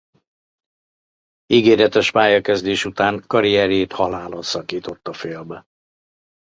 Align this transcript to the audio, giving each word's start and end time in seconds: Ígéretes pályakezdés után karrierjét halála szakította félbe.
Ígéretes 1.45 2.11
pályakezdés 2.11 2.85
után 2.85 3.23
karrierjét 3.27 3.91
halála 3.91 4.41
szakította 4.41 5.13
félbe. 5.13 5.65